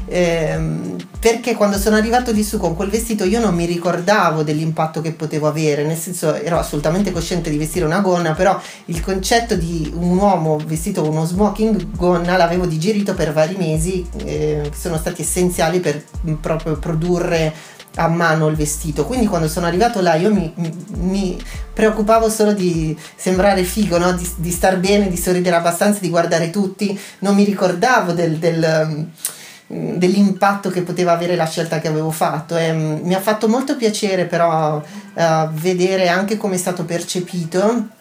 ehm, 0.10 0.96
perché 1.20 1.54
quando 1.56 1.78
sono 1.78 1.98
arrivato 1.98 2.32
lì 2.32 2.44
su 2.44 2.58
con 2.58 2.76
quel 2.76 2.90
vestito 2.90 3.26
io 3.26 3.40
non 3.40 3.54
mi 3.54 3.66
ricordavo 3.66 4.42
dell'impatto 4.42 5.02
che 5.02 5.12
potevo 5.12 5.48
avere, 5.48 5.84
nel 5.84 5.98
senso 5.98 6.34
ero 6.34 6.58
assolutamente 6.58 7.12
cosciente 7.12 7.50
di 7.50 7.58
vestire 7.58 7.86
una 7.86 8.00
gonna, 8.00 8.34
però 8.34 8.60
il 8.86 9.02
concetto 9.02 9.56
di 9.56 9.92
un 9.94 10.18
uomo 10.18 10.58
vestito 10.66 11.02
con 11.02 11.12
uno 11.12 11.26
smoking 11.26 11.96
gonna 11.96 12.38
l'avevo 12.38 12.66
digerito 12.66 13.14
per 13.14 13.34
vari 13.34 13.56
mesi, 13.58 14.08
eh, 14.24 14.62
che 14.64 14.78
sono 14.78 14.98
stati 14.98 15.22
essenziali 15.22 15.80
per 15.80 16.04
proprio 16.40 16.78
produrre 16.78 17.54
a 17.96 18.08
mano 18.08 18.48
il 18.48 18.56
vestito. 18.56 19.06
Quindi 19.06 19.28
quando 19.28 19.48
sono 19.50 19.66
arrivato 19.66 20.00
là 20.02 20.16
io 20.16 20.34
mi, 20.34 20.54
mi 20.96 21.38
preoccupavo 21.74 22.30
solo 22.30 22.54
di 22.54 22.98
sembrare 23.16 23.64
figo, 23.64 23.98
no? 23.98 24.14
di, 24.14 24.28
di, 24.38 24.52
star 24.52 24.78
bene, 24.78 25.10
di 25.10 25.18
sorridere 25.18 25.58
abbastanza, 25.58 26.00
di 26.00 26.10
guardare 26.10 26.50
tutti. 26.50 26.98
Non 27.20 27.36
mi 27.36 27.44
ricordavo 27.44 28.14
del, 28.14 28.38
del 28.38 29.08
dell'impatto 29.72 30.72
che 30.72 30.82
poteva 30.82 31.12
avere 31.12 31.36
la 31.36 31.46
scelta 31.46 31.80
che 31.80 31.88
avevo 31.88 32.12
fatto. 32.12 32.58
E 32.58 32.72
um, 32.72 33.02
mi 33.04 33.14
ha 33.14 33.22
fatto 33.22 33.48
molto 33.48 33.76
piacere 33.76 34.26
però 34.26 34.78
uh, 34.78 35.50
vedere 35.52 36.08
anche 36.10 36.38
come 36.38 36.56
è 36.56 36.58
stato 36.58 36.86
percepito 36.86 37.98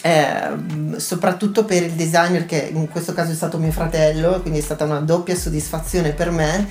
eh, 0.00 0.98
soprattutto 0.98 1.64
per 1.64 1.82
il 1.82 1.92
designer 1.92 2.46
che 2.46 2.70
in 2.72 2.88
questo 2.88 3.12
caso 3.12 3.32
è 3.32 3.34
stato 3.34 3.58
mio 3.58 3.72
fratello 3.72 4.40
quindi 4.40 4.60
è 4.60 4.62
stata 4.62 4.84
una 4.84 5.00
doppia 5.00 5.34
soddisfazione 5.34 6.12
per 6.12 6.30
me. 6.30 6.68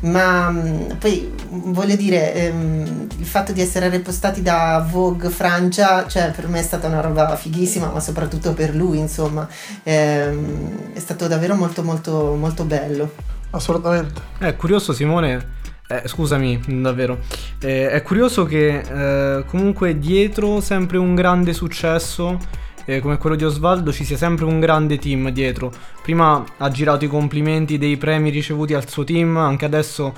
Ma 0.00 0.52
poi 0.98 1.32
voglio 1.50 1.94
dire 1.94 2.34
ehm, 2.34 3.06
il 3.18 3.26
fatto 3.26 3.52
di 3.52 3.60
essere 3.60 3.88
repostati 3.88 4.42
da 4.42 4.84
Vogue 4.88 5.28
Francia 5.28 6.06
cioè 6.08 6.30
per 6.30 6.48
me 6.48 6.60
è 6.60 6.62
stata 6.62 6.86
una 6.86 7.00
roba 7.00 7.36
fighissima 7.36 7.88
ma 7.88 8.00
soprattutto 8.00 8.54
per 8.54 8.74
lui 8.74 8.98
insomma 8.98 9.46
ehm, 9.82 10.92
è 10.94 10.98
stato 10.98 11.28
davvero 11.28 11.54
molto 11.54 11.82
molto 11.82 12.34
molto 12.34 12.64
bello 12.64 13.38
Assolutamente. 13.50 14.20
È 14.38 14.54
curioso 14.54 14.92
Simone, 14.92 15.58
eh, 15.88 16.02
scusami 16.06 16.60
davvero, 16.80 17.18
eh, 17.60 17.90
è 17.90 18.02
curioso 18.02 18.44
che 18.44 18.78
eh, 18.78 19.44
comunque 19.44 19.98
dietro 19.98 20.60
sempre 20.60 20.98
un 20.98 21.16
grande 21.16 21.52
successo 21.52 22.38
eh, 22.84 23.00
come 23.00 23.18
quello 23.18 23.34
di 23.34 23.44
Osvaldo 23.44 23.92
ci 23.92 24.04
sia 24.04 24.16
sempre 24.16 24.44
un 24.44 24.60
grande 24.60 24.98
team 24.98 25.30
dietro. 25.30 25.72
Prima 26.00 26.44
ha 26.58 26.70
girato 26.70 27.04
i 27.04 27.08
complimenti 27.08 27.76
dei 27.76 27.96
premi 27.96 28.30
ricevuti 28.30 28.72
al 28.72 28.88
suo 28.88 29.02
team, 29.02 29.36
anche 29.36 29.64
adesso 29.64 30.14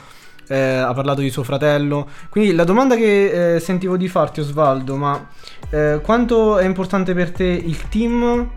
eh, 0.49 0.59
ha 0.59 0.93
parlato 0.93 1.23
di 1.23 1.31
suo 1.31 1.43
fratello. 1.43 2.09
Quindi 2.29 2.55
la 2.55 2.65
domanda 2.65 2.97
che 2.97 3.55
eh, 3.55 3.61
sentivo 3.61 3.97
di 3.97 4.09
farti 4.09 4.41
Osvaldo, 4.41 4.97
ma 4.97 5.29
quanto 6.03 6.59
è 6.59 6.67
importante 6.67 7.15
per 7.15 7.31
te 7.31 7.45
il 7.45 7.89
team 7.89 8.51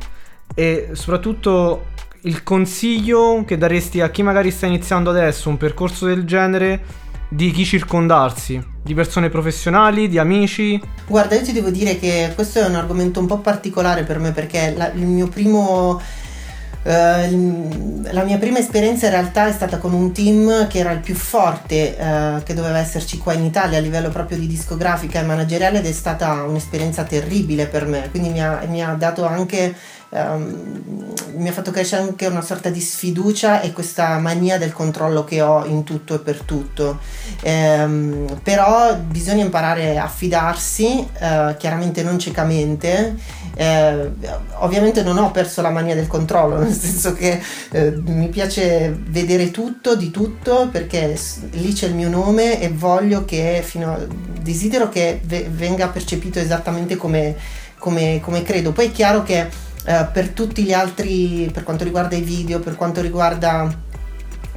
e 0.54 0.90
soprattutto 0.92 1.86
il 2.26 2.44
consiglio 2.44 3.44
che 3.46 3.58
daresti 3.58 4.02
a 4.02 4.10
chi 4.10 4.24
magari 4.24 4.52
sta 4.52 4.66
iniziando 4.66 5.10
adesso 5.10 5.50
un 5.50 5.58
percorso 5.58 6.06
del 6.06 6.26
genere 6.26 7.04
di 7.30 7.52
chi 7.52 7.66
circondarsi, 7.66 8.64
di 8.84 8.94
persone 8.94 9.30
professionali, 9.30 10.08
di 10.08 10.18
amici? 10.18 10.80
Guarda, 11.08 11.36
io 11.36 11.42
ti 11.42 11.52
devo 11.52 11.70
dire 11.70 11.98
che 12.00 12.32
questo 12.34 12.60
è 12.60 12.66
un 12.66 12.76
argomento 12.76 13.20
un 13.20 13.26
po' 13.26 13.40
particolare 13.40 14.04
per 14.04 14.20
me 14.20 14.32
perché 14.32 14.74
la, 14.76 14.92
il 14.92 15.06
mio 15.06 15.28
primo 15.28 16.02
Uh, 16.86 18.04
la 18.12 18.22
mia 18.24 18.38
prima 18.38 18.60
esperienza 18.60 19.08
in 19.08 19.14
realtà 19.14 19.48
è 19.48 19.52
stata 19.52 19.80
con 19.80 19.92
un 19.92 20.12
team 20.12 20.68
che 20.68 20.78
era 20.78 20.92
il 20.92 21.00
più 21.00 21.16
forte 21.16 21.98
uh, 21.98 22.44
che 22.44 22.54
doveva 22.54 22.78
esserci 22.78 23.18
qua 23.18 23.34
in 23.34 23.44
Italia 23.44 23.80
a 23.80 23.82
livello 23.82 24.10
proprio 24.10 24.38
di 24.38 24.46
discografica 24.46 25.20
e 25.20 25.24
manageriale 25.24 25.80
ed 25.80 25.88
è 25.88 25.92
stata 25.92 26.44
un'esperienza 26.44 27.04
terribile 27.04 27.66
per 27.66 27.88
me, 27.88 28.08
quindi 28.12 28.30
mi 28.30 28.40
ha, 28.40 28.64
mi 28.70 28.84
ha 28.84 28.94
dato 28.94 29.26
anche 29.26 29.74
um, 30.16 31.14
mi 31.38 31.50
ha 31.50 31.52
fatto 31.52 31.72
crescere 31.72 32.02
anche 32.04 32.26
una 32.28 32.42
sorta 32.42 32.70
di 32.70 32.80
sfiducia 32.80 33.62
e 33.62 33.72
questa 33.74 34.18
mania 34.20 34.58
del 34.58 34.74
controllo 34.74 35.24
che 35.24 35.42
ho 35.42 35.66
in 35.66 35.84
tutto 35.84 36.16
e 36.16 36.20
per 36.20 36.42
tutto. 36.42 37.00
Um, 37.44 38.40
però 38.42 38.96
bisogna 38.96 39.44
imparare 39.44 39.98
a 39.98 40.08
fidarsi, 40.08 41.08
uh, 41.20 41.56
chiaramente 41.58 42.04
non 42.04 42.18
ciecamente. 42.20 43.44
Uh, 43.58 44.12
ovviamente 44.60 45.02
non 45.02 45.18
ho 45.18 45.32
perso 45.32 45.62
la 45.62 45.70
mania 45.70 45.96
del 45.96 46.08
controllo, 46.08 46.58
nel 46.60 46.74
senso 46.74 47.14
che 47.14 47.42
uh, 47.72 48.02
mi 48.06 48.30
piace 48.30 48.98
vedere 49.08 49.52
tutto 49.52 49.96
di 49.96 50.12
tutto 50.12 50.68
perché 50.72 51.18
lì 51.52 51.74
c'è 51.74 51.88
il 51.88 51.96
mio 51.96 52.10
nome 52.10 52.62
e 52.62 52.70
voglio 52.70 53.26
che 53.26 53.62
fino 53.66 53.94
a, 53.94 54.00
desidero 54.42 54.90
che 54.90 55.22
ve- 55.24 55.48
venga 55.50 55.88
percepito 55.88 56.40
esattamente 56.40 56.96
come, 56.96 57.36
come, 57.78 58.20
come 58.22 58.44
credo. 58.44 58.72
Poi 58.72 58.88
è 58.88 58.92
chiaro 58.92 59.24
che 59.24 59.48
eh, 59.86 60.08
per 60.12 60.30
tutti 60.30 60.64
gli 60.64 60.74
altri, 60.74 61.50
per 61.54 61.64
quanto 61.64 61.84
riguarda 61.84 62.16
i 62.16 62.22
video, 62.22 62.60
per 62.60 62.76
quanto 62.76 63.02
riguarda 63.02 63.84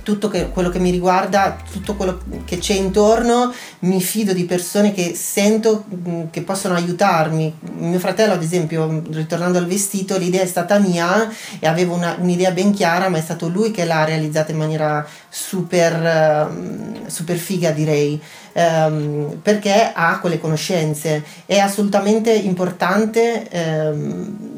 tutto 0.08 0.28
che, 0.28 0.48
quello 0.48 0.70
che 0.70 0.78
mi 0.78 0.90
riguarda, 0.90 1.58
tutto 1.70 1.94
quello 1.94 2.20
che 2.46 2.56
c'è 2.56 2.72
intorno, 2.72 3.52
mi 3.80 4.00
fido 4.00 4.32
di 4.32 4.46
persone 4.46 4.94
che 4.94 5.14
sento 5.14 5.84
mm, 5.94 6.28
che 6.30 6.40
possono 6.40 6.74
aiutarmi. 6.76 7.54
Mio 7.76 7.98
fratello, 7.98 8.32
ad 8.32 8.42
esempio, 8.42 9.02
ritornando 9.10 9.58
al 9.58 9.66
vestito, 9.66 10.16
l'idea 10.16 10.40
è 10.40 10.46
stata 10.46 10.78
mia 10.78 11.30
e 11.58 11.66
avevo 11.66 11.94
una, 11.94 12.16
un'idea 12.18 12.52
ben 12.52 12.72
chiara, 12.72 13.10
ma 13.10 13.18
è 13.18 13.20
stato 13.20 13.48
lui 13.48 13.70
che 13.70 13.84
l'ha 13.84 14.04
realizzata 14.04 14.50
in 14.50 14.56
maniera 14.56 15.06
super, 15.28 16.48
mm, 16.50 17.06
super 17.06 17.36
figa, 17.36 17.70
direi. 17.72 18.18
Um, 18.54 19.38
perché 19.42 19.92
ha 19.94 20.18
quelle 20.20 20.40
conoscenze. 20.40 21.22
È 21.44 21.58
assolutamente 21.58 22.32
importante. 22.32 23.46
Um, 23.52 24.57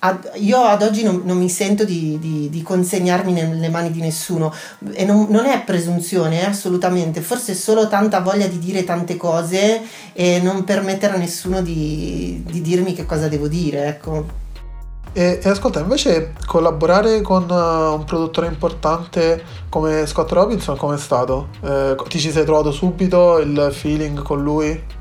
ad, 0.00 0.30
io 0.36 0.58
ad 0.62 0.82
oggi 0.82 1.02
non, 1.02 1.22
non 1.24 1.38
mi 1.38 1.48
sento 1.48 1.84
di, 1.84 2.18
di, 2.18 2.48
di, 2.48 2.62
consegnarmi 2.62 3.32
nelle 3.32 3.68
mani 3.68 3.90
di 3.90 4.00
nessuno 4.00 4.52
e 4.92 5.04
non, 5.04 5.26
non, 5.28 5.44
è 5.44 5.62
presunzione, 5.62 6.40
è 6.40 6.44
assolutamente, 6.46 7.20
forse 7.20 7.52
è 7.52 7.54
solo 7.54 7.88
tanta 7.88 8.20
voglia 8.20 8.46
di 8.46 8.58
dire 8.58 8.84
tante 8.84 9.16
cose 9.16 9.82
e 10.12 10.40
non 10.40 10.64
permettere 10.64 11.14
a 11.14 11.18
nessuno 11.18 11.60
di, 11.60 12.42
di 12.46 12.62
dirmi 12.62 12.94
che 12.94 13.04
cosa 13.04 13.28
devo 13.28 13.48
dire, 13.48 13.86
ecco. 13.86 14.48
E, 15.12 15.40
e, 15.42 15.48
ascolta, 15.48 15.80
invece 15.80 16.34
collaborare 16.46 17.20
con 17.20 17.50
uh, 17.50 17.94
un 17.94 18.04
produttore 18.04 18.46
importante 18.46 19.42
come 19.68 20.06
Scott 20.06 20.30
Robinson 20.30 20.76
come 20.76 20.94
è 20.94 20.98
stato? 20.98 21.48
Eh, 21.62 21.96
ti 22.08 22.20
ci 22.20 22.30
sei 22.30 22.44
trovato 22.44 22.70
subito 22.70 23.38
il 23.38 23.70
feeling 23.72 24.22
con 24.22 24.40
lui? 24.40 24.98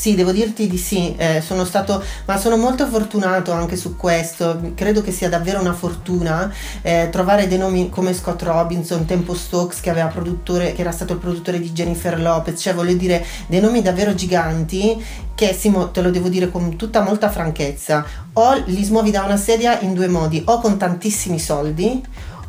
Sì, 0.00 0.14
devo 0.14 0.32
dirti 0.32 0.66
di 0.66 0.78
sì, 0.78 1.14
eh, 1.18 1.42
sono 1.42 1.66
stato, 1.66 2.02
ma 2.24 2.38
sono 2.38 2.56
molto 2.56 2.86
fortunato 2.86 3.52
anche 3.52 3.76
su 3.76 3.96
questo, 3.96 4.72
credo 4.74 5.02
che 5.02 5.12
sia 5.12 5.28
davvero 5.28 5.60
una 5.60 5.74
fortuna 5.74 6.50
eh, 6.80 7.10
trovare 7.12 7.46
dei 7.46 7.58
nomi 7.58 7.90
come 7.90 8.14
Scott 8.14 8.40
Robinson, 8.40 9.04
Tempo 9.04 9.34
Stokes 9.34 9.82
che, 9.82 9.92
che 9.92 10.74
era 10.80 10.90
stato 10.90 11.12
il 11.12 11.18
produttore 11.18 11.60
di 11.60 11.70
Jennifer 11.72 12.18
Lopez, 12.18 12.58
cioè 12.58 12.72
voglio 12.72 12.94
dire 12.94 13.22
dei 13.46 13.60
nomi 13.60 13.82
davvero 13.82 14.14
giganti 14.14 15.04
che 15.34 15.52
Simo, 15.52 15.90
te 15.90 16.00
lo 16.00 16.08
devo 16.08 16.30
dire 16.30 16.50
con 16.50 16.76
tutta 16.76 17.02
molta 17.02 17.28
franchezza, 17.28 18.02
o 18.32 18.54
li 18.64 18.82
smuovi 18.82 19.10
da 19.10 19.24
una 19.24 19.36
sedia 19.36 19.80
in 19.80 19.92
due 19.92 20.08
modi, 20.08 20.42
o 20.46 20.60
con 20.60 20.78
tantissimi 20.78 21.38
soldi, 21.38 22.02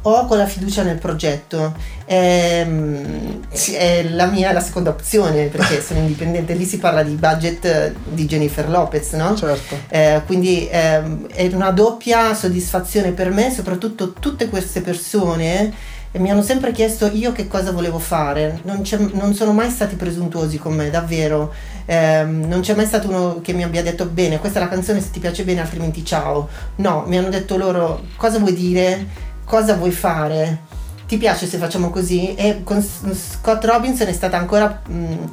o 0.03 0.25
con 0.25 0.38
la 0.38 0.46
fiducia 0.46 0.84
nel 0.84 0.98
progetto. 0.98 1.74
Ehm, 2.05 3.48
è 3.74 4.03
la 4.10 4.25
mia 4.25 4.51
la 4.51 4.60
seconda 4.60 4.89
opzione 4.89 5.48
perché 5.48 5.81
sono 5.81 6.00
indipendente. 6.01 6.53
Lì 6.53 6.65
si 6.65 6.77
parla 6.77 7.03
di 7.03 7.13
budget 7.15 7.93
di 8.10 8.25
Jennifer 8.25 8.70
Lopez, 8.70 9.13
no? 9.13 9.36
Certo. 9.36 9.75
Eh, 9.89 10.22
quindi 10.25 10.67
ehm, 10.70 11.27
è 11.27 11.50
una 11.53 11.72
doppia 11.72 12.34
soddisfazione 12.34 13.12
per 13.12 13.31
me, 13.31 13.51
soprattutto 13.51 14.13
tutte 14.13 14.50
queste 14.50 14.81
persone 14.81 16.00
e 16.13 16.20
mi 16.20 16.29
hanno 16.29 16.41
sempre 16.41 16.74
chiesto 16.74 17.10
io 17.12 17.31
che 17.31 17.48
cosa 17.48 17.72
volevo 17.72 17.98
fare, 17.98 18.60
non, 18.63 18.84
non 19.13 19.34
sono 19.34 19.53
mai 19.53 19.70
stati 19.70 19.96
presuntuosi 19.96 20.58
con 20.58 20.74
me, 20.74 20.89
davvero, 20.89 21.53
eh, 21.86 22.24
non 22.25 22.60
c'è 22.60 22.75
mai 22.75 22.86
stato 22.86 23.08
uno 23.08 23.39
che 23.41 23.53
mi 23.53 23.63
abbia 23.63 23.81
detto 23.81 24.05
bene, 24.05 24.38
questa 24.38 24.60
è 24.60 24.63
la 24.63 24.67
canzone 24.67 25.00
se 25.00 25.12
ti 25.12 25.22
piace 25.22 25.46
bene 25.46 25.62
altrimenti 25.62 26.03
ciao, 26.03 26.50
no, 26.77 27.05
mi 27.08 27.17
hanno 27.17 27.29
detto 27.29 27.55
loro 27.55 28.03
cosa 28.17 28.39
vuoi 28.39 28.53
dire, 28.53 29.08
cosa 29.51 29.75
vuoi 29.75 29.91
fare? 29.91 30.60
Ti 31.05 31.17
piace 31.17 31.46
se 31.46 31.58
facciamo 31.58 31.89
così? 31.89 32.36
E 32.36 32.62
con 32.63 32.81
Scott 32.81 33.65
Robinson 33.65 34.08
è 34.08 34.13
stata 34.13 34.38
ancora 34.38 34.81
mh, 34.88 35.29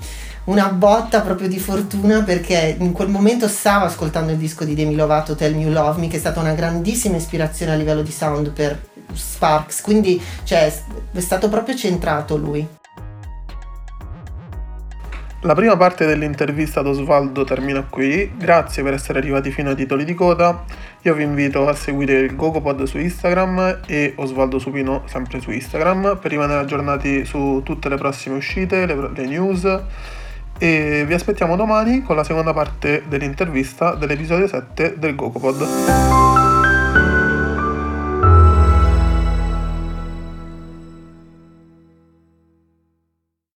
una 0.47 0.71
botta 0.71 1.21
proprio 1.21 1.47
di 1.47 1.61
fortuna 1.61 2.25
perché 2.25 2.75
in 2.81 2.91
quel 2.91 3.07
momento 3.07 3.47
stavo 3.47 3.85
ascoltando 3.85 4.33
il 4.33 4.39
disco 4.39 4.65
di 4.65 4.75
Demi 4.75 4.97
Lovato 4.97 5.37
Tell 5.37 5.55
Me 5.55 5.61
You 5.63 5.71
Love 5.71 6.01
Me 6.01 6.09
che 6.09 6.17
è 6.17 6.19
stata 6.19 6.41
una 6.41 6.55
grandissima 6.55 7.15
ispirazione 7.15 7.71
a 7.71 7.77
livello 7.77 8.03
di 8.03 8.11
sound 8.11 8.51
per 8.51 8.87
Sparks, 9.13 9.83
quindi 9.83 10.21
cioè, 10.43 10.73
è 11.13 11.21
stato 11.21 11.49
proprio 11.49 11.77
centrato 11.77 12.37
lui. 12.37 12.78
La 15.43 15.55
prima 15.55 15.77
parte 15.77 16.05
dell'intervista 16.05 16.81
ad 16.81 16.89
Osvaldo 16.89 17.45
termina 17.45 17.85
qui, 17.89 18.29
grazie 18.37 18.83
per 18.83 18.95
essere 18.95 19.21
arrivati 19.21 19.53
fino 19.53 19.71
ai 19.71 19.77
titoli 19.77 20.05
di 20.05 20.13
coda, 20.13 20.65
io 21.03 21.15
vi 21.15 21.23
invito 21.23 21.69
a 21.69 21.75
seguire 21.75 22.19
il 22.19 22.35
GoGoPod 22.35 22.83
su 22.83 22.99
Instagram 22.99 23.83
e 23.87 24.15
Osvaldo 24.17 24.59
Supino 24.59 25.05
sempre 25.07 25.41
su 25.41 25.53
Instagram 25.53 26.19
per 26.21 26.33
rimanere 26.33 26.59
aggiornati 26.59 27.25
su 27.25 27.61
tutte 27.65 27.89
le 27.89 27.97
prossime 27.97 28.37
uscite, 28.37 28.85
le, 28.85 29.11
le 29.15 29.27
news. 29.27 29.81
E 30.59 31.05
vi 31.07 31.15
aspettiamo 31.15 31.55
domani 31.55 32.03
con 32.03 32.17
la 32.17 32.25
seconda 32.25 32.53
parte 32.53 33.05
dell'intervista 33.07 33.95
dell'episodio 33.95 34.49
7 34.49 34.99
del 34.99 35.15
GoGoPod. 35.15 36.38